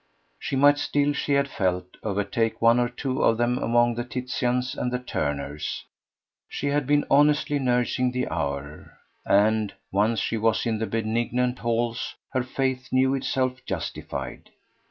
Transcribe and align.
She 0.39 0.55
might 0.55 0.79
still, 0.79 1.13
she 1.13 1.33
had 1.33 1.47
felt, 1.47 1.85
overtake 2.01 2.59
one 2.59 2.79
or 2.79 2.89
two 2.89 3.21
of 3.21 3.37
them 3.37 3.59
among 3.59 3.93
the 3.93 4.03
Titians 4.03 4.73
and 4.73 4.91
the 4.91 4.97
Turners; 4.97 5.85
she 6.49 6.69
had 6.69 6.87
been 6.87 7.05
honestly 7.11 7.59
nursing 7.59 8.09
the 8.11 8.27
hour, 8.29 8.97
and, 9.27 9.75
once 9.91 10.19
she 10.19 10.37
was 10.37 10.65
in 10.65 10.79
the 10.79 10.87
benignant 10.87 11.59
halls, 11.59 12.15
her 12.31 12.41
faith 12.41 12.87
knew 12.91 13.13
itself 13.13 13.63
justified. 13.67 14.49